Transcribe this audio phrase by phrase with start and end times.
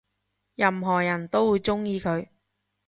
[0.55, 2.29] 任何人都會鍾意佢